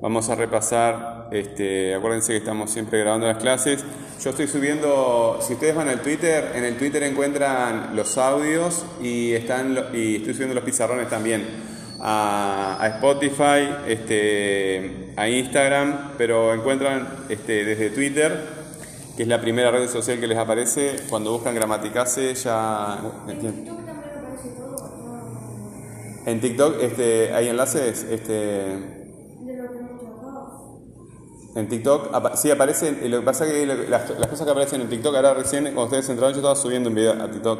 [0.00, 3.84] Vamos a repasar, este, acuérdense que estamos siempre grabando las clases.
[4.22, 9.32] Yo estoy subiendo, si ustedes van al Twitter, en el Twitter encuentran los audios y,
[9.32, 11.44] están, y estoy subiendo los pizarrones también
[11.98, 18.40] a, Spotify, este, a Instagram, pero encuentran este, desde Twitter,
[19.16, 23.00] que es la primera red social que les aparece, cuando buscan Gramaticase ya...
[26.24, 28.97] En TikTok este, hay enlaces, este,
[31.58, 35.16] en TikTok, sí aparece, lo que pasa es que las, cosas que aparecen en TikTok,
[35.16, 37.58] ahora recién, cuando ustedes entraron, yo estaba subiendo un video a TikTok.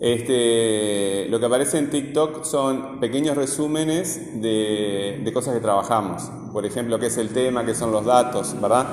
[0.00, 6.30] Este, lo que aparece en TikTok son pequeños resúmenes de, cosas que trabajamos.
[6.52, 8.86] Por ejemplo, qué es el tema, qué son los datos, ¿verdad?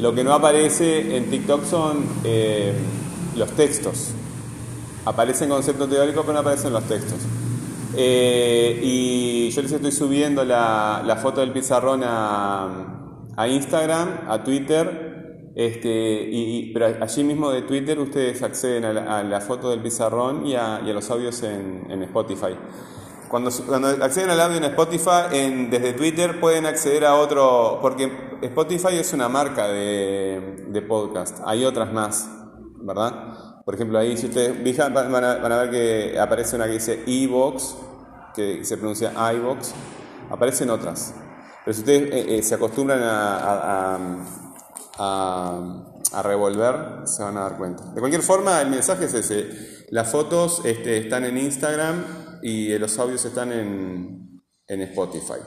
[0.00, 2.72] Lo que no aparece en TikTok son eh,
[3.36, 4.08] los textos.
[5.04, 7.18] Aparecen conceptos teóricos, pero no aparecen los textos.
[7.96, 12.99] Eh, y yo les estoy subiendo la, la foto del pizarrón a
[13.40, 19.40] a Instagram, a Twitter, este, y, pero allí mismo de Twitter ustedes acceden a la,
[19.40, 22.54] foto del pizarrón y a, los audios en, Spotify.
[23.30, 28.12] Cuando, cuando, acceden al audio en Spotify, en, desde Twitter pueden acceder a otro, porque
[28.42, 32.28] Spotify es una marca de, de podcast, hay otras más,
[32.82, 33.62] ¿verdad?
[33.64, 37.04] Por ejemplo, ahí si ustedes van a, van a ver que aparece una que dice
[37.06, 37.76] iVox,
[38.34, 39.72] que se pronuncia iVox,
[40.30, 41.14] aparecen otras.
[41.64, 43.98] Pero si ustedes eh, eh, se acostumbran a,
[44.98, 47.84] a, revolver, se van a dar cuenta.
[47.92, 49.86] De cualquier forma, el mensaje es ese.
[49.90, 55.40] Las fotos este, están en Instagram y los audios están en, en Spotify.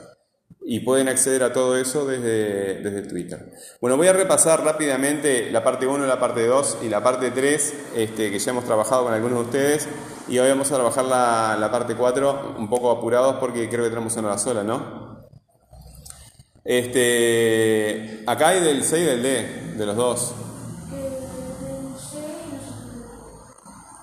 [0.66, 3.52] Y pueden acceder a todo eso desde, desde, Twitter.
[3.82, 7.74] Bueno, voy a repasar rápidamente la parte 1, la parte 2 y la parte 3,
[7.96, 9.88] este, que ya hemos trabajado con algunos de ustedes.
[10.26, 13.90] Y hoy vamos a trabajar la, la parte 4 un poco apurados porque creo que
[13.90, 15.03] tenemos una hora sola, ¿no?
[16.64, 20.34] Este, acá hay del C y del D, de los dos.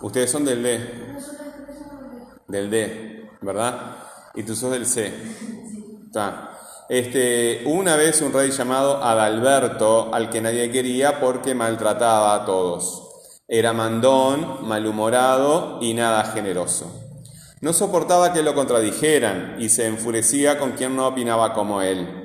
[0.02, 0.80] Ustedes son del D.
[2.48, 3.96] Del D, ¿verdad?
[4.36, 5.12] Y tú sos del C.
[6.06, 6.52] Está.
[6.88, 13.08] Este, una vez un rey llamado Adalberto, al que nadie quería porque maltrataba a todos.
[13.48, 16.94] Era mandón, malhumorado y nada generoso.
[17.62, 22.21] No soportaba que lo contradijeran y se enfurecía con quien no opinaba como él.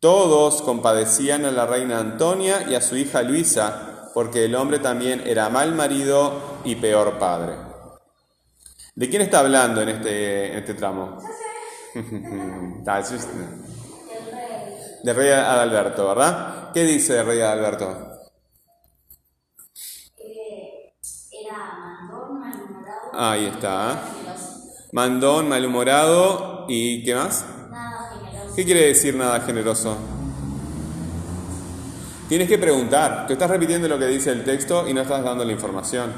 [0.00, 5.22] Todos compadecían a la reina Antonia y a su hija Luisa, porque el hombre también
[5.26, 7.54] era mal marido y peor padre.
[8.94, 11.18] ¿De quién está hablando en este, en este tramo?
[15.02, 16.72] De rey Adalberto, ¿verdad?
[16.72, 18.16] ¿Qué dice de rey Adalberto?
[21.30, 23.10] Era mandón, malhumorado.
[23.12, 24.02] Ahí está.
[24.92, 27.44] Mandón, malhumorado y ¿qué más?
[28.56, 29.98] ¿Qué quiere decir nada generoso?
[32.26, 33.26] Tienes que preguntar.
[33.26, 36.10] Tú estás repitiendo lo que dice el texto y no estás dando la información.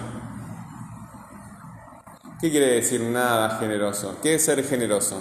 [2.40, 4.18] ¿Qué quiere decir nada generoso?
[4.22, 5.20] ¿Qué es ser generoso?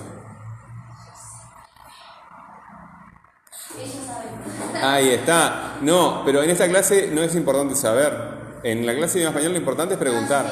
[4.83, 5.77] Ahí está.
[5.81, 8.13] No, pero en esta clase no es importante saber.
[8.61, 10.45] En la clase de español lo importante es preguntar.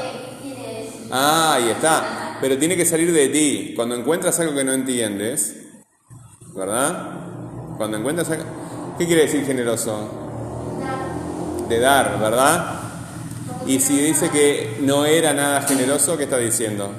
[1.12, 2.40] Ah, ahí está.
[2.42, 3.74] Pero tiene que salir de ti.
[3.76, 5.65] Cuando encuentras algo que no entiendes,
[6.56, 7.78] ¿verdad?
[7.78, 8.30] Cuando encuentras...
[8.98, 10.10] ¿Qué quiere decir generoso?
[11.68, 12.80] De dar, ¿verdad?
[13.66, 16.94] Y si dice que no era nada generoso, ¿qué está diciendo?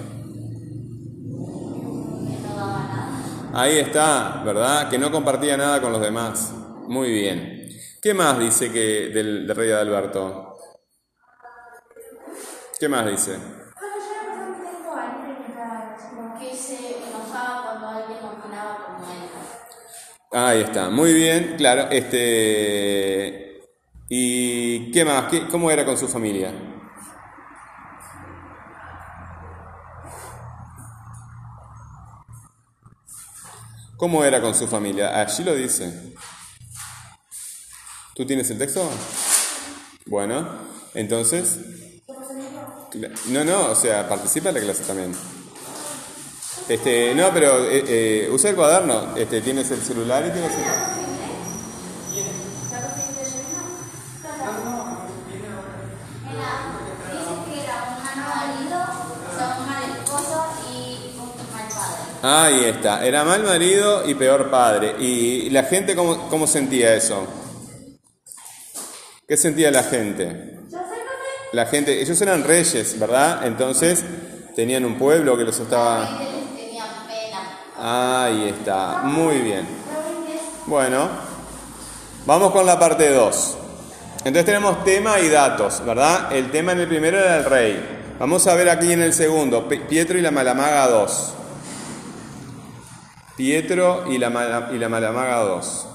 [3.55, 4.91] Ahí está, ¿verdad?
[4.91, 6.53] Que no compartía nada con los demás.
[6.89, 7.69] Muy bien.
[8.03, 10.59] ¿Qué más dice que del, del rey Adalberto?
[12.79, 13.39] ¿Qué más dice?
[20.39, 21.89] Ahí está, muy bien, claro.
[21.91, 23.63] Este,
[24.07, 25.33] ¿Y qué más?
[25.51, 26.53] ¿Cómo era con su familia?
[33.97, 35.19] ¿Cómo era con su familia?
[35.19, 36.13] Allí lo dice.
[38.15, 38.87] ¿Tú tienes el texto?
[40.05, 40.47] Bueno,
[40.93, 41.61] entonces...
[43.29, 45.15] No, no, o sea, participa en la clase también.
[46.69, 49.17] Este, no, pero eh, eh, usa el cuaderno.
[49.17, 50.97] Este, tienes el celular y tienes el...
[62.23, 64.97] Ahí está, era mal marido y peor padre.
[64.99, 67.25] ¿Y la gente cómo, cómo sentía eso?
[69.29, 70.59] ¿Qué sentía la gente?
[71.53, 73.47] La gente, ellos eran reyes, ¿verdad?
[73.47, 74.05] Entonces
[74.57, 76.36] tenían un pueblo que los estaba...
[77.79, 79.67] Ahí está, muy bien.
[80.67, 81.09] Bueno,
[82.25, 83.59] vamos con la parte 2.
[84.19, 86.33] Entonces tenemos tema y datos, ¿verdad?
[86.33, 87.97] El tema en el primero era el rey.
[88.19, 91.35] Vamos a ver aquí en el segundo, Pietro y la Malamaga 2.
[93.37, 95.89] Pietro y la, Malamaga 2.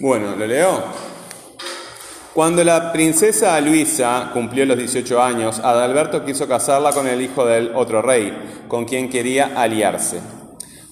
[0.00, 0.80] Bueno, ¿lo leo?
[2.32, 7.74] Cuando la princesa Luisa cumplió los 18 años, Adalberto quiso casarla con el hijo del
[7.74, 10.20] otro rey, con quien quería aliarse.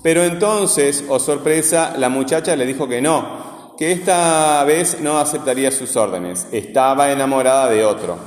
[0.02, 5.70] Pero entonces, oh sorpresa, la muchacha le dijo que no, que esta vez no aceptaría
[5.70, 6.48] sus órdenes.
[6.50, 8.18] Estaba enamorada de otro.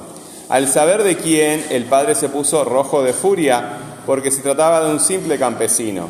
[0.47, 4.93] Al saber de quién, el padre se puso rojo de furia, porque se trataba de
[4.93, 6.07] un simple campesino.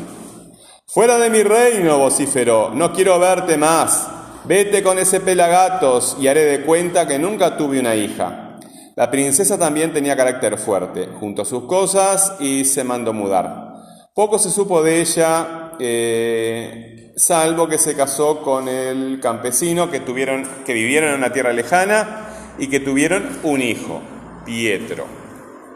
[0.86, 4.19] Fuera de mi reino, vociferó, no quiero verte más.
[4.44, 8.58] Vete con ese pelagatos y haré de cuenta que nunca tuve una hija.
[8.96, 13.74] La princesa también tenía carácter fuerte, junto a sus cosas y se mandó mudar.
[14.14, 20.46] Poco se supo de ella, eh, salvo que se casó con el campesino que, tuvieron,
[20.64, 22.28] que vivieron en una tierra lejana
[22.58, 24.00] y que tuvieron un hijo,
[24.44, 25.04] Pietro.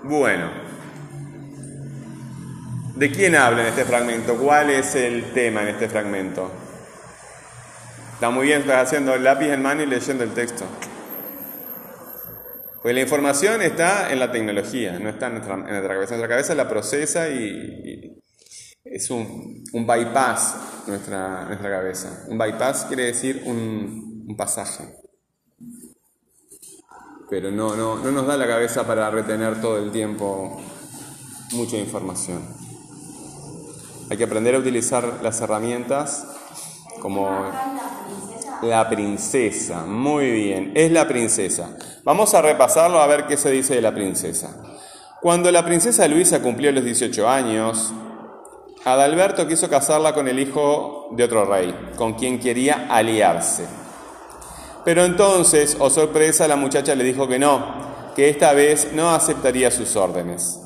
[0.03, 0.51] Bueno,
[2.97, 4.37] ¿de quién habla en este fragmento?
[4.37, 6.64] ¿Cuál es el tema en este fragmento?
[8.25, 10.65] Está muy bien, estás haciendo lápiz en mano y leyendo el texto.
[12.81, 16.17] Pues la información está en la tecnología, no está en nuestra, cabeza.
[16.17, 18.19] Nuestra cabeza la procesa y,
[18.83, 20.55] es un, bypass
[20.87, 22.25] nuestra, nuestra cabeza.
[22.29, 24.85] Un bypass quiere decir un, un pasaje.
[27.29, 30.63] Pero no, no, no nos da la cabeza para retener todo el tiempo
[31.53, 32.43] mucha información.
[34.09, 36.27] Hay que aprender a utilizar las herramientas
[38.63, 41.77] la princesa, muy bien, es la princesa.
[42.03, 44.57] Vamos a repasarlo a ver qué se dice de la princesa.
[45.21, 47.93] Cuando la princesa Luisa cumplió los 18 años,
[48.85, 53.67] Adalberto quiso casarla con el hijo de otro rey, con quien quería aliarse.
[54.85, 59.71] Pero entonces, oh sorpresa, la muchacha le dijo que no, que esta vez no aceptaría
[59.71, 60.61] sus órdenes.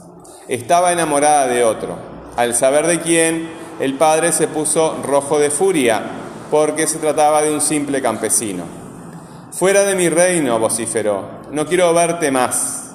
[0.48, 1.96] Estaba enamorada de otro.
[2.36, 3.48] Al saber de quién,
[3.78, 6.02] el padre se puso rojo de furia
[6.50, 8.64] porque se trataba de un simple campesino.
[9.52, 12.92] Fuera de mi reino, vociferó, no quiero verte más.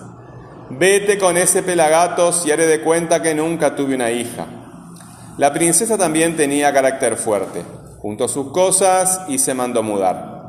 [0.69, 4.45] Vete con ese pelagatos y haré de cuenta que nunca tuve una hija.
[5.37, 7.63] La princesa también tenía carácter fuerte,
[7.99, 10.47] juntó sus cosas y se mandó mudar.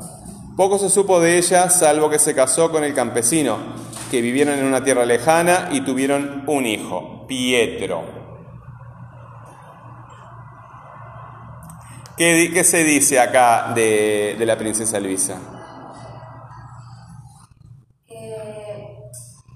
[0.55, 3.57] Poco se supo de ella, salvo que se casó con el campesino,
[4.09, 8.24] que vivieron en una tierra lejana y tuvieron un hijo, Pietro.
[12.17, 15.37] ¿Qué, se dice acá de, la princesa Luisa?
[18.07, 19.11] Que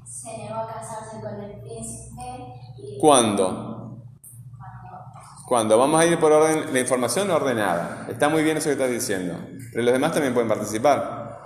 [0.06, 2.22] se negó a casarse con el príncipe.
[2.78, 4.04] Y ¿Cuándo?
[5.48, 5.78] ¿Cuándo?
[5.78, 8.08] Vamos a ir por orden, la información ordenada.
[8.10, 9.40] Está muy bien eso que estás diciendo.
[9.72, 11.40] Pero los demás también pueden participar.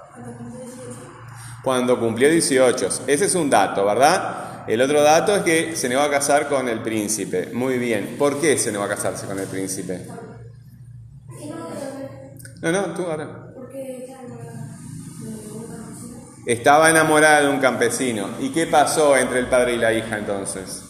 [1.64, 2.90] Cuando cumplió 18.
[3.06, 4.66] Ese es un dato, ¿verdad?
[4.68, 7.52] El otro dato es que se negó a casar con el príncipe.
[7.54, 8.16] Muy bien.
[8.18, 10.08] ¿Por qué se negó a casarse con el príncipe?
[12.64, 13.28] No, no, tú ahora.
[16.46, 18.30] Estaba enamorada de un campesino.
[18.40, 20.82] ¿Y qué pasó entre el padre y la hija entonces?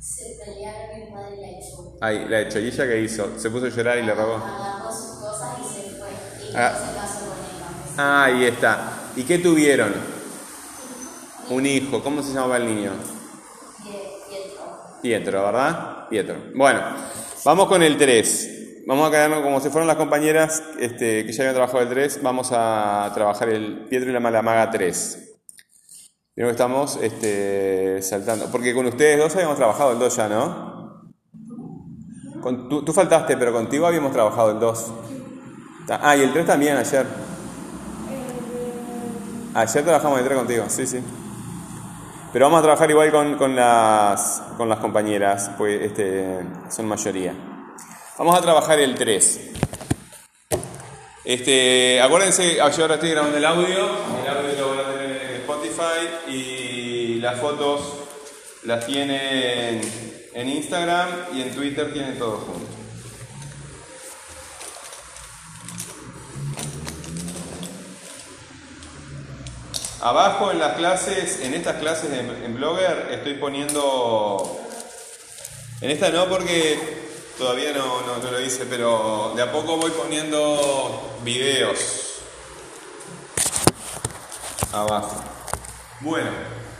[0.00, 1.98] Se pelearon el padre y la echó.
[2.00, 2.58] Ay, la echó.
[2.58, 3.38] ¿Y ella qué hizo?
[3.38, 4.36] ¿Se puso a llorar y le robó?
[4.36, 6.08] Agarró sus cosas y se fue.
[6.40, 6.72] Y ah.
[6.72, 7.94] se casó con el campesino.
[7.98, 8.92] Ah, ahí está.
[9.14, 9.92] ¿Y qué tuvieron?
[11.50, 12.02] Un hijo.
[12.02, 12.92] ¿Cómo se llamaba el niño?
[13.84, 15.00] Pietro.
[15.02, 16.08] Pietro, ¿verdad?
[16.08, 16.36] Pietro.
[16.54, 16.80] Bueno,
[17.44, 18.61] vamos con el 3.
[18.84, 22.20] Vamos a quedarnos como si fueran las compañeras este, que ya habían trabajado el 3,
[22.22, 25.38] vamos a trabajar el Pietro y la Malamaga 3.
[26.34, 31.12] Creo que estamos este, saltando, porque con ustedes dos habíamos trabajado el 2 ya, ¿no?
[32.68, 34.92] tú, tú, faltaste, pero contigo habíamos trabajado el 2.
[35.88, 37.06] Ah, y el 3 también ayer.
[39.54, 41.00] Ayer trabajamos el 3 contigo, sí, sí.
[42.32, 47.51] Pero vamos a trabajar igual con, con, las, con las compañeras, pues este, son mayoría.
[48.22, 49.40] Vamos a trabajar el 3.
[51.24, 53.90] Este, acuérdense, yo ahora estoy grabando el audio,
[54.22, 57.80] el audio lo en Spotify y las fotos
[58.62, 59.80] Las tienen
[60.34, 62.68] en Instagram y en Twitter tienen todo junto.
[70.00, 74.60] Abajo en las clases, en estas clases de, en Blogger, estoy poniendo.
[75.80, 77.01] En esta no porque
[77.38, 82.20] todavía no, no, no lo hice, pero de a poco voy poniendo videos.
[84.72, 85.22] Abajo.
[86.00, 86.30] Bueno,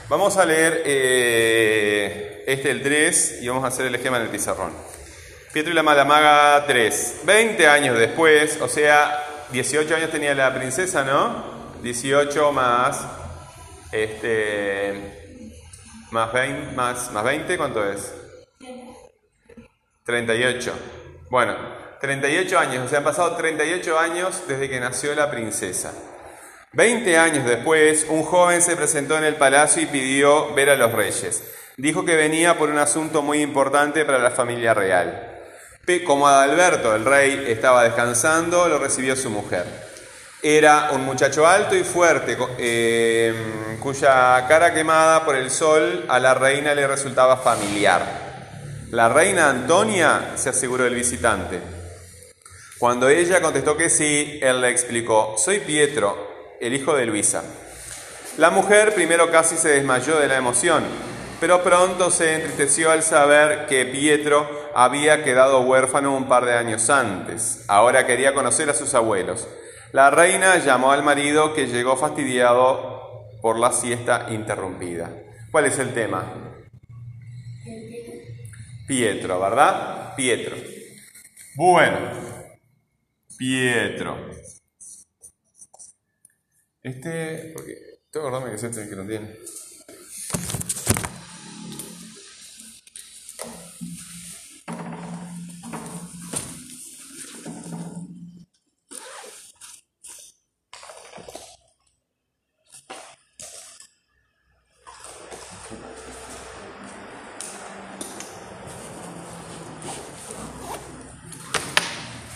[0.09, 4.29] vamos a leer eh, este el 3 y vamos a hacer el esquema en el
[4.31, 4.73] pizarrón.
[5.53, 7.21] Pietro y la Malamaga 3.
[7.25, 11.53] 20 años después, o sea, 18 años tenía la princesa, ¿no?
[11.83, 13.01] 18 más
[13.93, 15.43] este
[16.11, 18.22] más 20, más, más 20, ¿cuánto es?
[20.05, 20.73] 38.
[21.31, 21.57] Bueno,
[22.01, 25.93] 38 años, o sea, han pasado 38 años desde que nació la princesa.
[26.73, 30.93] 20 años después, un joven se presentó en el palacio y pidió ver a los
[30.93, 31.45] reyes.
[31.77, 35.29] Dijo que venía por un asunto muy importante para la familia real.
[36.05, 39.65] Como Adalberto, el rey, estaba descansando, lo recibió su mujer.
[40.43, 43.35] Era un muchacho alto y fuerte, eh,
[43.81, 48.32] cuya cara quemada por el sol a la reina le resultaba familiar.
[48.93, 51.59] La reina Antonia se aseguró del visitante.
[52.79, 57.43] Cuando ella contestó que sí, él le explicó, soy Pietro, el hijo de Luisa.
[58.37, 60.85] La mujer primero casi se desmayó de la emoción,
[61.41, 66.91] pero pronto se entristeció al saber que Pietro había quedado huérfano un par de años
[66.91, 67.65] antes.
[67.69, 69.49] Ahora quería conocer a sus abuelos.
[69.93, 75.11] La reina llamó al marido que llegó fastidiado por la siesta interrumpida.
[75.51, 76.52] ¿Cuál es el tema?
[78.93, 80.15] Pietro, ¿verdad?
[80.15, 80.55] Pietro.
[81.57, 81.99] Bueno,
[83.39, 84.29] Pietro.
[86.83, 87.75] Este, porque
[88.11, 89.35] tengo que acordarme que es este que lo tiene.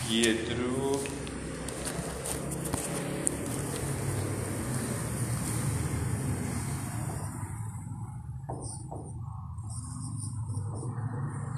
[0.07, 1.01] Pietro.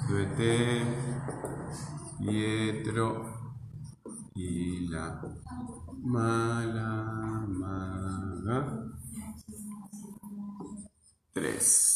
[0.06, 0.82] Súbete,
[2.18, 3.52] Pietro
[4.34, 5.22] y la
[6.02, 8.90] mala maga.
[11.32, 11.90] Tres.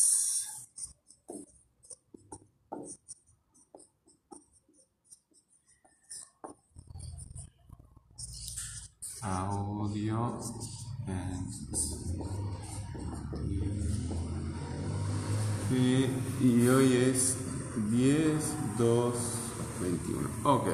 [9.26, 10.38] Audio
[11.08, 11.48] and
[15.70, 16.10] y,
[16.42, 17.38] y hoy es
[17.90, 19.14] 10, 2,
[19.80, 20.28] 21.
[20.44, 20.68] Ok.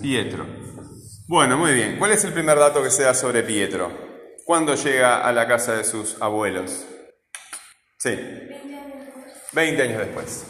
[0.00, 0.46] Pietro.
[1.34, 1.96] Bueno, muy bien.
[1.98, 3.90] ¿Cuál es el primer dato que se da sobre Pietro?
[4.44, 6.86] ¿Cuándo llega a la casa de sus abuelos?
[7.98, 8.16] Sí.
[9.52, 10.46] 20 años después.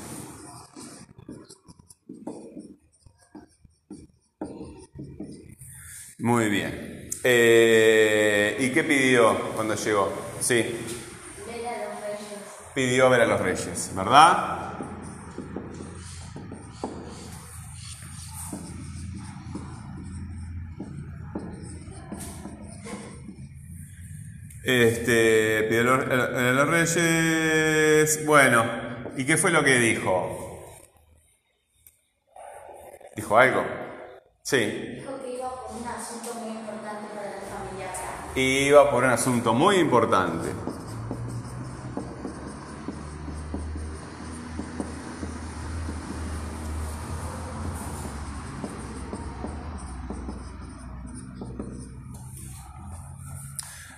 [6.19, 7.09] Muy bien.
[7.25, 10.13] Eh, ¿Y qué pidió cuando llegó?
[10.41, 10.55] Sí.
[11.47, 12.43] Ver a los reyes.
[12.75, 14.75] Pidió ver a los reyes, ¿verdad?
[24.65, 28.25] Este, los, a los reyes.
[28.25, 28.65] Bueno,
[29.15, 30.73] ¿y qué fue lo que dijo?
[33.15, 33.63] ¿Dijo algo?
[34.43, 34.57] Sí.
[34.57, 37.91] Dijo que iba por un asunto muy importante para la familia.
[38.35, 40.49] Iba por un asunto muy importante.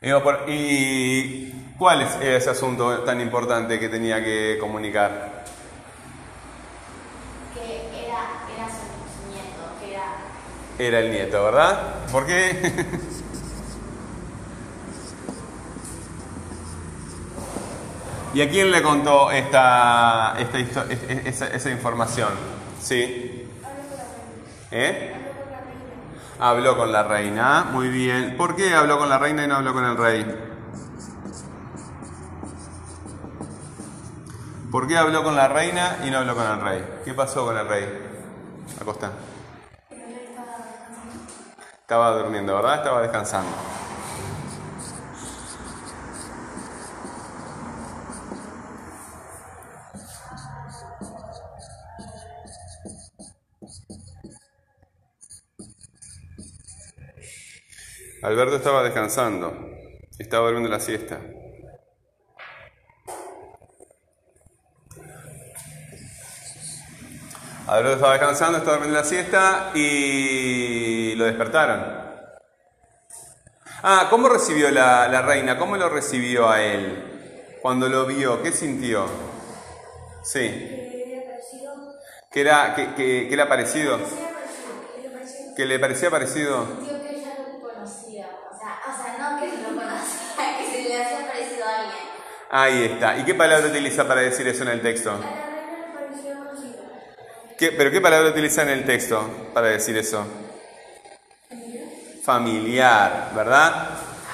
[0.03, 5.45] ¿Y cuál es ese asunto tan importante que tenía que comunicar?
[7.55, 8.85] Que era, era su,
[9.33, 10.05] nieto, que era
[10.79, 12.07] Era el nieto, ¿verdad?
[12.13, 12.75] ¿Por qué?
[18.35, 20.59] ¿Y a quién le contó esta, esta
[21.25, 22.29] esa, esa información?
[22.83, 23.49] ¿Sí?
[24.71, 25.26] ¿Eh?
[26.39, 28.37] Habló con la reina, muy bien.
[28.37, 30.53] ¿Por qué habló con la reina y no habló con el rey?
[34.71, 37.01] ¿Por qué habló con la reina y no habló con el rey?
[37.05, 37.89] ¿Qué pasó con el rey?
[38.81, 39.11] Acosta.
[41.81, 42.77] Estaba durmiendo, ¿verdad?
[42.77, 43.76] Estaba descansando.
[58.27, 59.55] Alberto estaba descansando,
[60.19, 61.21] estaba durmiendo la siesta.
[67.69, 71.85] Alberto estaba descansando, estaba durmiendo la siesta y lo despertaron.
[73.85, 75.57] Ah, ¿cómo recibió la, la reina?
[75.57, 77.59] ¿Cómo lo recibió a él?
[77.63, 79.07] Cuando lo vio, ¿qué sintió?
[80.25, 80.49] Sí.
[82.33, 84.01] ¿Que era, que, que, que era parecido?
[85.57, 86.67] ¿Que le parecía parecido?
[86.67, 88.29] Sintió que ella lo conocía.
[88.53, 92.05] O sea, o sea, no que lo conocía, que se le hacía parecido a alguien.
[92.59, 93.19] Ahí está.
[93.19, 95.13] ¿Y qué palabra utiliza para decir eso en el texto?
[97.59, 100.27] ¿Qué- ¿Pero qué palabra utiliza en el texto para decir eso?
[102.25, 103.89] Familiar, ¿verdad?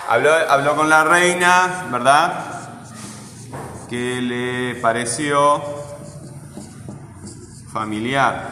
[0.08, 2.44] Habló, habló con la reina, ¿verdad?
[3.90, 5.60] Que le pareció
[7.72, 8.50] familiar.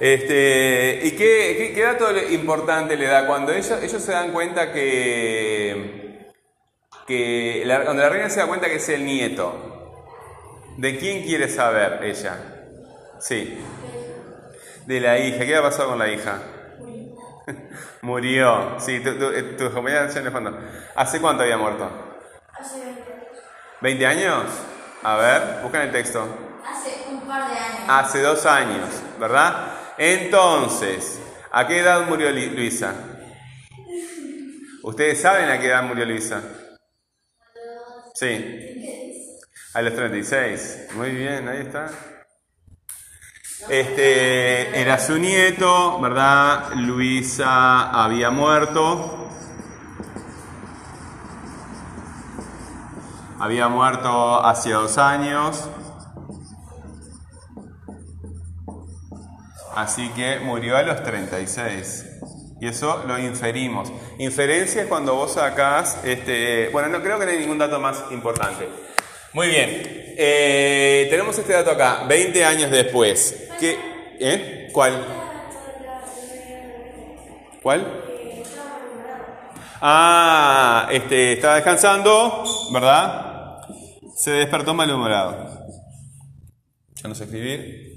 [0.00, 4.72] Este, ¿Y qué, qué- qué dato importante le da cuando ellos, ellos se dan cuenta
[4.72, 6.30] que,
[7.06, 9.74] que la- cuando la reina se da cuenta que es el nieto?
[10.76, 12.36] ¿De quién quiere saber ella?
[13.18, 13.58] Sí.
[14.86, 15.44] De la hija.
[15.44, 16.38] ¿Qué ha pasado con la hija?
[18.02, 18.76] Murió.
[18.78, 20.56] Sí, tu, tu, eh, tu compañera el fondo.
[20.94, 21.90] ¿Hace cuánto había muerto?
[22.52, 22.80] Hace
[23.80, 24.44] 20 ¿20 años?
[25.02, 26.24] A ver, buscan el texto.
[26.64, 27.84] Hace un par de años.
[27.88, 28.88] Hace dos años,
[29.18, 29.72] ¿verdad?
[29.98, 32.94] Entonces, ¿a qué edad murió Luisa?
[34.84, 36.40] ¿Ustedes saben a qué edad murió Luisa?
[38.14, 39.10] Sí.
[39.74, 40.88] A los 36.
[40.94, 41.90] Muy bien, ahí está.
[43.68, 46.72] Este era su nieto, ¿verdad?
[46.76, 49.28] Luisa había muerto.
[53.40, 55.68] Había muerto hace dos años.
[59.78, 62.04] Así que murió a los 36.
[62.60, 63.92] Y eso lo inferimos.
[64.18, 68.02] Inferencia es cuando vos sacás, este, bueno, no creo que no hay ningún dato más
[68.10, 68.68] importante.
[69.34, 69.68] Muy bien.
[70.18, 73.50] Eh, tenemos este dato acá, 20 años después.
[73.60, 73.78] ¿Qué?
[74.18, 74.68] ¿Eh?
[74.72, 75.06] ¿Cuál?
[77.62, 78.02] ¿Cuál?
[79.80, 83.60] Ah, este, estaba descansando, ¿verdad?
[84.16, 85.68] Se despertó malhumorado.
[86.96, 87.87] Ya no sé escribir.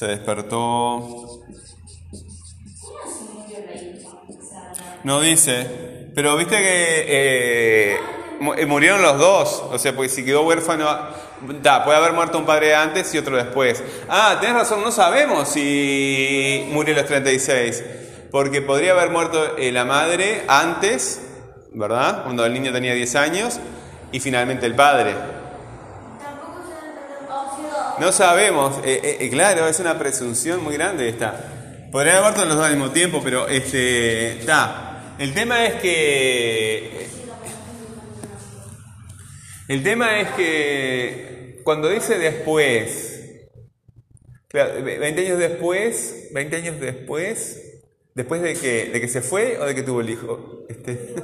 [0.00, 1.42] Se despertó.
[5.04, 6.08] No dice.
[6.14, 7.96] Pero viste que eh,
[8.40, 9.62] mu- murieron los dos.
[9.70, 10.86] O sea, porque si quedó huérfano.
[11.62, 13.84] Da, puede haber muerto un padre antes y otro después.
[14.08, 17.84] Ah, tenés razón, no sabemos si murió a los 36.
[18.30, 21.20] Porque podría haber muerto eh, la madre antes,
[21.74, 22.22] ¿verdad?
[22.24, 23.60] Cuando el niño tenía 10 años.
[24.12, 25.14] Y finalmente el padre.
[28.00, 31.88] No sabemos, eh, eh, eh, claro, es una presunción muy grande esta.
[31.92, 35.16] Podrían haber muerto los dos al mismo tiempo, pero este, está.
[35.18, 37.06] El tema es que,
[39.68, 43.20] el tema es que cuando dice después,
[44.48, 47.82] claro, ve- 20 años después, 20 años después,
[48.14, 50.92] después de que, de que se fue o de que tuvo el hijo, este,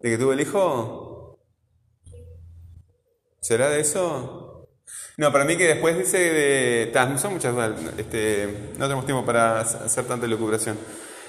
[0.00, 1.38] de que tuvo el hijo.
[3.42, 4.49] ¿Será de eso?
[5.16, 6.86] No, para mí que después dice de...
[6.92, 7.54] ta, son muchas
[7.98, 10.78] este, no tenemos tiempo para hacer tanta elucubración.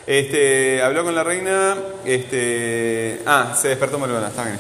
[0.08, 3.21] Este, habló con la reina, este...
[3.26, 4.58] Ah, se despertó Malvana, está bien.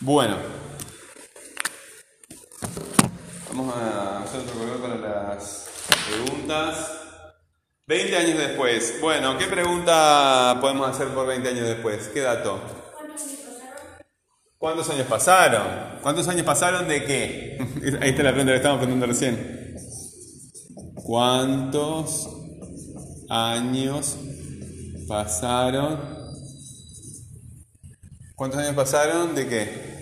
[0.00, 0.36] Bueno.
[3.48, 5.68] Vamos a hacer otro color para las
[6.08, 7.01] preguntas.
[7.86, 8.98] 20 años después.
[9.00, 12.08] Bueno, ¿qué pregunta podemos hacer por 20 años después?
[12.08, 12.60] ¿Qué dato?
[14.56, 15.98] ¿Cuántos años pasaron?
[16.00, 17.58] ¿Cuántos años pasaron de qué?
[18.00, 19.74] Ahí está la pregunta que estábamos preguntando recién.
[20.94, 22.28] ¿Cuántos
[23.28, 24.16] años
[25.08, 25.98] pasaron?
[28.36, 30.01] ¿Cuántos años pasaron de qué?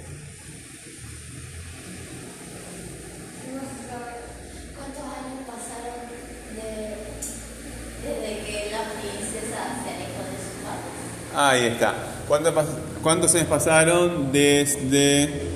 [11.35, 11.95] Ahí está.
[12.27, 12.53] ¿Cuánto
[13.03, 15.49] ¿Cuántos años pasaron desde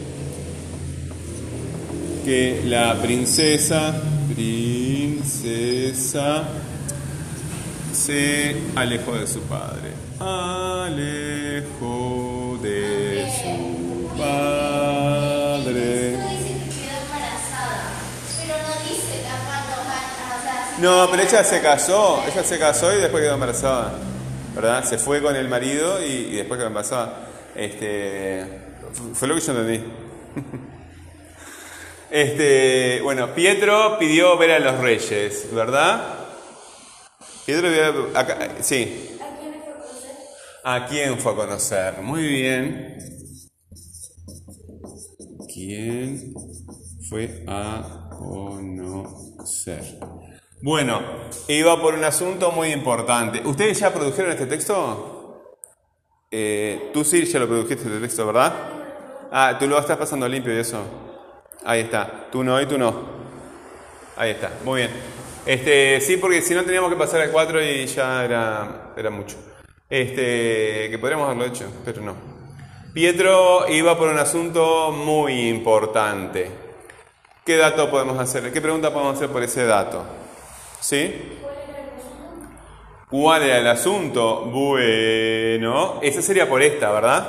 [2.25, 3.95] que la princesa,
[4.35, 5.65] princesa,
[7.93, 9.93] se alejó de su padre?
[10.19, 11.39] Alejó
[12.63, 14.65] de su padre.
[20.79, 23.93] No, pero ella se casó, ella se casó y después quedó embarazada.
[24.55, 24.85] ¿Verdad?
[24.85, 27.29] Se fue con el marido y, y después quedó embarazada.
[27.55, 28.47] Este,
[29.15, 29.85] fue lo que yo entendí.
[32.11, 36.15] Este, bueno, Pietro pidió ver a los reyes, ¿verdad?
[37.45, 39.19] Pietro pidió, acá, sí.
[39.19, 40.55] ¿A quién fue a conocer?
[40.63, 42.03] ¿A quién fue a conocer?
[42.03, 42.99] Muy bien.
[45.53, 46.35] ¿Quién
[47.11, 49.99] fue a conocer?
[50.65, 51.03] Bueno,
[51.47, 53.43] iba por un asunto muy importante.
[53.45, 55.53] ¿Ustedes ya produjeron este texto?
[56.31, 58.55] Eh, tú sí ya lo produjiste este texto, ¿verdad?
[59.31, 60.83] Ah, tú lo estás pasando limpio y eso.
[61.67, 62.29] Ahí está.
[62.33, 62.95] Tú no y tú no.
[64.17, 64.53] Ahí está.
[64.65, 64.91] Muy bien.
[65.45, 69.37] Este, sí, porque si no teníamos que pasar al 4 y ya era, era mucho.
[69.91, 72.15] Este, que podríamos haberlo hecho, pero no.
[72.95, 76.51] Pietro iba por un asunto muy importante.
[77.45, 78.51] ¿Qué dato podemos hacer?
[78.51, 80.24] ¿Qué pregunta podemos hacer por ese dato?
[80.85, 81.15] ¿Sí?
[83.09, 84.43] ¿Cuál era el asunto?
[84.45, 87.27] Bueno, esa sería por esta, ¿verdad?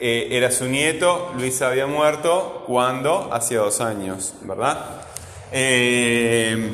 [0.00, 5.02] Eh, era su nieto, Luis había muerto cuando, hacía dos años, ¿verdad?
[5.52, 6.72] Eh,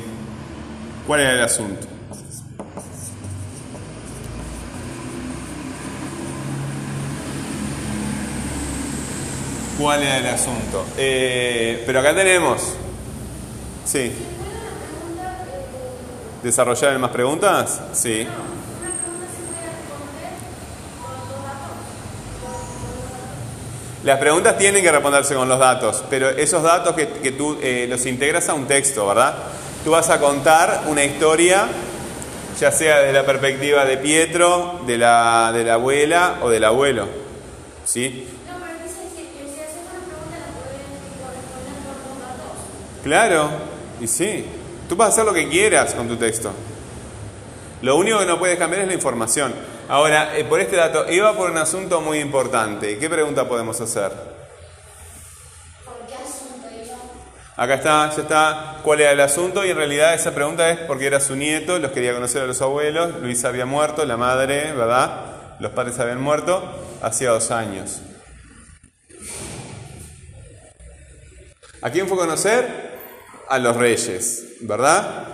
[1.07, 1.87] ¿Cuál era el asunto?
[9.79, 10.87] ¿Cuál era el asunto?
[10.97, 12.77] Eh, pero acá tenemos.
[13.85, 14.30] Sí.
[16.43, 17.81] ¿Desarrollar más preguntas?
[17.93, 18.27] Sí.
[24.05, 27.87] Las preguntas tienen que responderse con los datos, pero esos datos que, que tú eh,
[27.87, 29.35] los integras a un texto, ¿verdad?
[29.85, 31.67] Tú vas a contar una historia,
[32.59, 37.07] ya sea desde la perspectiva de Pietro, de la, de la abuela o del abuelo,
[37.85, 38.27] ¿sí?
[38.49, 42.57] No, pero dice que si haces una pregunta la puedes responder con los datos.
[43.05, 43.51] Claro,
[44.01, 44.47] y sí.
[44.91, 46.51] Tú vas a hacer lo que quieras con tu texto.
[47.81, 49.55] Lo único que no puedes cambiar es la información.
[49.89, 52.99] Ahora, eh, por este dato, iba por un asunto muy importante.
[52.99, 54.11] ¿Qué pregunta podemos hacer?
[55.85, 56.97] ¿Por qué asunto iba?
[57.57, 58.79] Acá está, ya está.
[58.83, 59.65] ¿Cuál era el asunto?
[59.65, 62.61] Y en realidad esa pregunta es porque era su nieto, los quería conocer a los
[62.61, 65.57] abuelos, Luis había muerto, la madre, ¿verdad?
[65.61, 66.69] Los padres habían muerto
[67.01, 68.03] hacía dos años.
[71.81, 72.90] ¿A quién fue a conocer?
[73.51, 75.27] A los reyes, ¿verdad?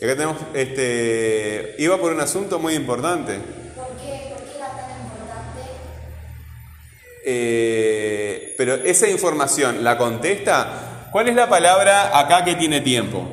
[0.00, 3.38] Y acá tenemos, este, iba por un asunto muy importante.
[3.74, 4.34] ¿Por qué?
[4.34, 5.60] ¿Por qué era tan importante?
[7.24, 11.08] Eh, pero esa información la contesta.
[11.10, 13.26] ¿Cuál es la palabra acá que tiene tiempo?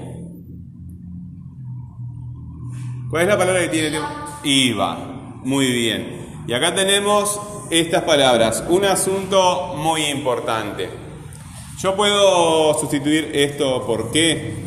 [3.10, 4.10] ¿Cuál es la palabra que tiene tiempo?
[4.44, 4.96] Iba.
[5.44, 6.44] Muy bien.
[6.48, 8.64] Y acá tenemos estas palabras.
[8.70, 10.90] Un asunto muy importante.
[11.80, 14.64] Yo puedo sustituir esto por qué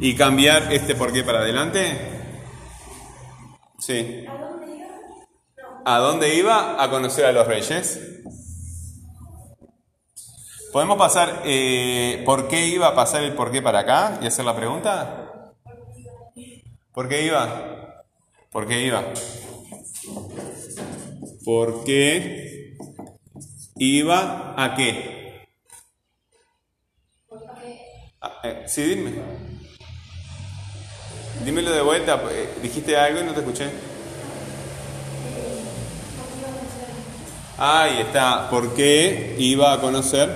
[0.00, 2.14] y cambiar este por qué para adelante.
[3.78, 4.24] Sí.
[5.84, 6.82] ¿A dónde iba?
[6.82, 8.00] ¿A conocer a los reyes.
[10.72, 14.44] ¿Podemos pasar eh, por qué iba a pasar el por qué para acá y hacer
[14.44, 15.52] la pregunta?
[16.92, 18.04] ¿Por qué iba?
[18.50, 19.04] ¿Por qué iba?
[21.44, 22.76] ¿Por qué
[23.76, 25.46] iba a qué?
[28.20, 29.12] Ah, eh, sí, dime.
[31.44, 32.22] Dímelo de vuelta.
[32.30, 33.68] eh, Dijiste algo y no te escuché.
[37.58, 38.48] Ahí está.
[38.50, 40.28] ¿Por qué iba a conocer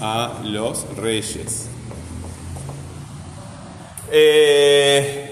[0.00, 1.68] a los reyes?
[4.10, 5.31] Eh,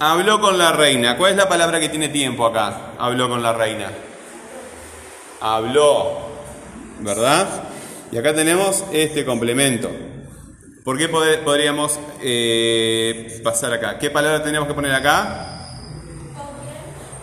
[0.00, 1.16] habló con la reina.
[1.16, 2.92] ¿Cuál es la palabra que tiene tiempo acá?
[2.98, 3.90] Habló con la reina.
[5.40, 6.28] Habló.
[7.00, 7.64] ¿Verdad?
[8.10, 9.90] Y acá tenemos este complemento.
[10.84, 13.98] ¿Por qué pod- podríamos eh, pasar acá?
[13.98, 15.78] ¿Qué palabra tenemos que poner acá?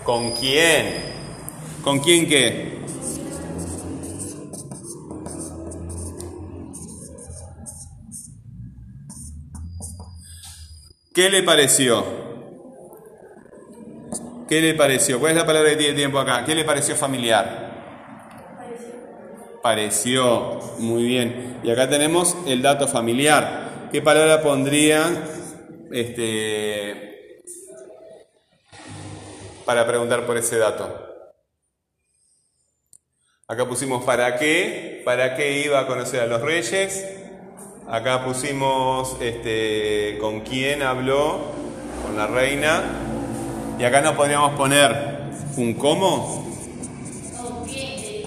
[0.04, 1.14] ¿Con quién?
[1.84, 2.76] ¿Con quién qué?
[11.14, 12.25] ¿Qué le pareció?
[14.48, 15.20] ¿Qué le pareció?
[15.20, 16.46] ¿Cuál es la palabra que tiene tiempo acá?
[16.46, 17.74] ¿Qué le pareció familiar?
[19.64, 21.60] Pareció, muy bien.
[21.64, 23.90] Y acá tenemos el dato familiar.
[23.92, 25.04] ¿Qué palabra pondría
[25.92, 27.44] este,
[29.66, 30.96] para preguntar por ese dato?
[33.48, 37.04] Acá pusimos para qué, para qué iba a conocer a los reyes.
[37.88, 41.52] Acá pusimos este, con quién habló,
[42.04, 43.05] con la reina.
[43.78, 46.46] Y acá nos podríamos poner un cómo.
[47.38, 48.26] ¿Con quién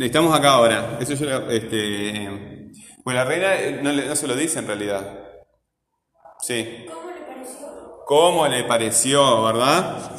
[0.00, 0.98] Estamos acá ahora.
[1.00, 2.70] Eso yo, este,
[3.02, 5.18] pues la reina eh, no, no se lo dice en realidad.
[6.40, 6.86] Sí.
[6.86, 8.04] ¿Cómo le pareció?
[8.06, 10.10] ¿Cómo le pareció, verdad?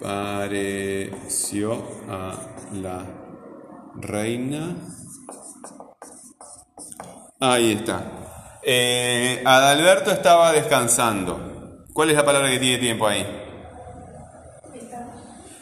[0.00, 2.38] Pareció a
[2.72, 3.04] la
[3.96, 4.76] reina.
[7.40, 8.39] Ahí está.
[8.62, 11.84] Eh, Adalberto estaba descansando.
[11.92, 13.26] ¿Cuál es la palabra que tiene tiempo ahí?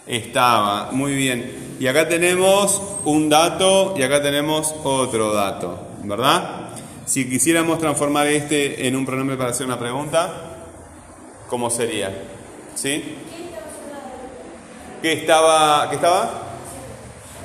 [0.07, 1.77] Estaba, muy bien.
[1.79, 6.71] Y acá tenemos un dato y acá tenemos otro dato, ¿verdad?
[7.05, 10.31] Si quisiéramos transformar este en un pronombre para hacer una pregunta,
[11.49, 12.13] ¿cómo sería?
[12.75, 13.17] ¿Sí?
[15.03, 16.31] ¿Qué estaba, qué estaba?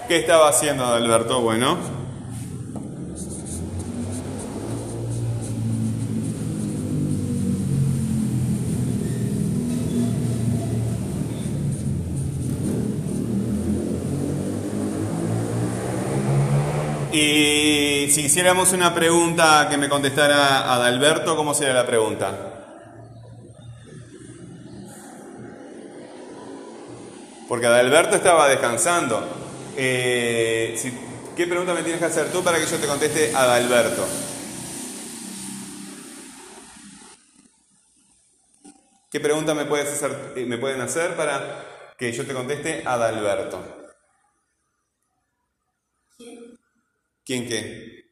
[0.08, 1.42] ¿Qué estaba haciendo Alberto?
[1.42, 1.78] Bueno,
[18.12, 22.54] si hiciéramos una pregunta que me contestara Adalberto, ¿cómo sería la pregunta?
[27.48, 29.24] Porque Adalberto estaba descansando.
[29.76, 30.80] Eh,
[31.36, 34.08] ¿Qué pregunta me tienes que hacer tú para que yo te conteste Adalberto?
[39.12, 43.83] ¿Qué pregunta me, puedes hacer, eh, me pueden hacer para que yo te conteste Adalberto?
[47.26, 48.04] ¿Quién qué?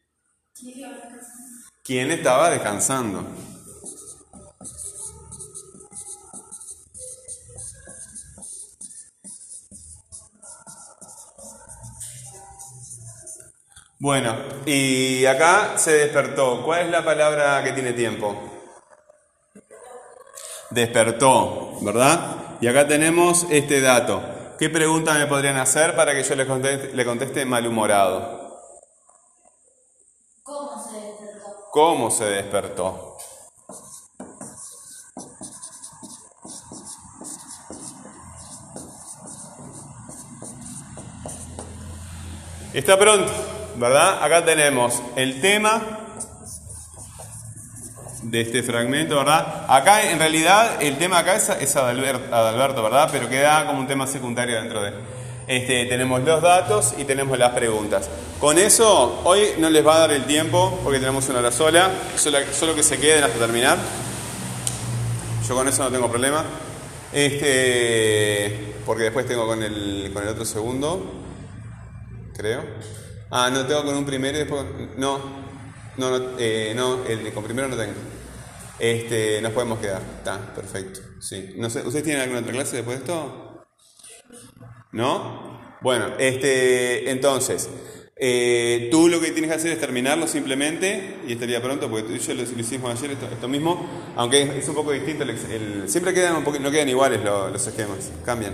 [1.84, 3.26] ¿Quién estaba descansando?
[14.02, 16.64] Bueno, y acá se despertó.
[16.64, 18.36] ¿Cuál es la palabra que tiene tiempo?
[20.72, 22.58] Despertó, ¿verdad?
[22.62, 24.24] Y acá tenemos este dato.
[24.58, 28.42] ¿Qué pregunta me podrían hacer para que yo le conteste, le conteste malhumorado?
[30.42, 31.61] ¿Cómo se despertó?
[31.72, 33.16] ¿Cómo se despertó?
[42.74, 43.32] Está pronto,
[43.78, 44.22] ¿verdad?
[44.22, 45.82] Acá tenemos el tema
[48.24, 49.66] de este fragmento, ¿verdad?
[49.70, 53.08] Acá en realidad el tema acá es, es Adalberto, ¿verdad?
[53.14, 54.92] Pero queda como un tema secundario dentro de...
[55.48, 58.10] Este, tenemos los datos y tenemos las preguntas.
[58.42, 61.92] Con eso, hoy no les va a dar el tiempo porque tenemos una hora sola,
[62.16, 63.78] solo, que se queden hasta terminar.
[65.48, 66.44] Yo con eso no tengo problema.
[67.14, 71.22] Este, porque después tengo con el, con el otro segundo,
[72.36, 72.64] creo.
[73.30, 74.64] Ah, no, tengo con un primero y después...
[74.98, 75.20] No,
[75.98, 77.94] no, no, eh, no el, con primero no tengo.
[78.80, 80.02] Este, nos podemos quedar.
[80.18, 81.00] Está, perfecto.
[81.20, 81.54] Sí.
[81.58, 83.68] No sé, ¿Ustedes tienen alguna otra clase después de esto?
[84.94, 85.78] ¿No?
[85.82, 87.70] Bueno, este, entonces,
[88.24, 92.14] eh, tú lo que tienes que hacer es terminarlo simplemente y estaría pronto, porque tú
[92.14, 95.26] y yo lo, hicimos ayer, esto, mismo, aunque es, un poco distinto,
[95.88, 98.54] siempre quedan un poco, no quedan iguales lo- los esquemas, cambian.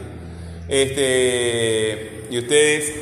[0.70, 2.94] Este, y ustedes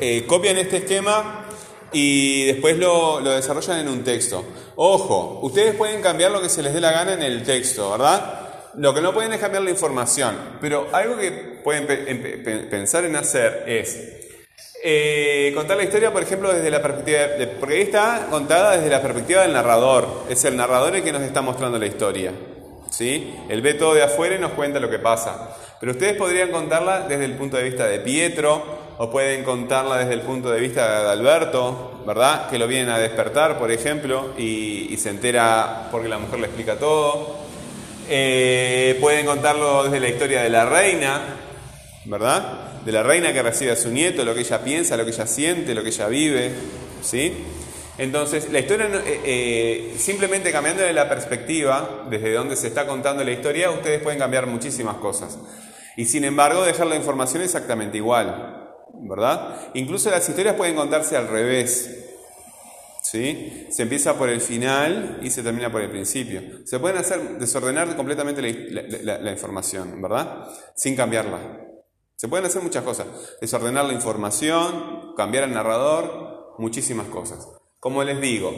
[0.00, 1.46] eh, copian este esquema
[1.92, 4.44] y después lo, desarrollan en un texto.
[4.76, 8.72] Ojo, ustedes pueden cambiar lo que se les dé la gana en el texto, ¿verdad?
[8.76, 11.30] Lo que no pueden es cambiar la información, pero algo que
[11.64, 14.23] pueden pe- pensar en hacer es
[14.86, 17.20] eh, contar la historia, por ejemplo, desde la perspectiva,
[17.58, 21.22] porque ahí está contada desde la perspectiva del narrador, es el narrador el que nos
[21.22, 22.32] está mostrando la historia,
[22.90, 23.34] ¿sí?
[23.48, 27.00] Él ve todo de afuera y nos cuenta lo que pasa, pero ustedes podrían contarla
[27.08, 31.02] desde el punto de vista de Pietro, o pueden contarla desde el punto de vista
[31.02, 32.48] de Alberto, ¿verdad?
[32.50, 36.46] Que lo vienen a despertar, por ejemplo, y, y se entera porque la mujer le
[36.46, 37.38] explica todo.
[38.08, 41.22] Eh, pueden contarlo desde la historia de la reina,
[42.04, 42.73] ¿verdad?
[42.84, 45.26] De la reina que recibe a su nieto, lo que ella piensa, lo que ella
[45.26, 46.50] siente, lo que ella vive,
[47.02, 47.32] ¿sí?
[47.96, 53.30] Entonces, la historia, eh, eh, simplemente cambiando la perspectiva, desde donde se está contando la
[53.30, 55.38] historia, ustedes pueden cambiar muchísimas cosas.
[55.96, 59.70] Y sin embargo, dejar la información exactamente igual, ¿verdad?
[59.74, 62.00] Incluso las historias pueden contarse al revés,
[63.02, 63.66] ¿Sí?
[63.70, 66.40] Se empieza por el final y se termina por el principio.
[66.66, 70.48] Se pueden hacer desordenar completamente la- la información, ¿verdad?
[70.74, 71.63] Sin cambiarla.
[72.16, 73.06] Se pueden hacer muchas cosas.
[73.40, 77.48] Desordenar la información, cambiar el narrador, muchísimas cosas.
[77.80, 78.50] Como les digo,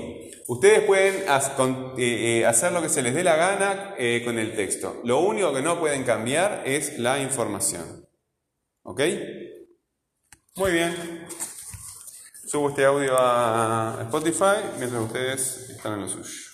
[0.47, 4.55] ustedes pueden eh, eh, hacer lo que se les dé la gana eh, con el
[4.55, 5.01] texto.
[5.05, 8.07] Lo único que no pueden cambiar es la información.
[8.83, 9.01] ¿Ok?
[10.55, 11.27] Muy bien.
[12.47, 16.45] Subo este audio a Spotify mientras ustedes están en lo suyo.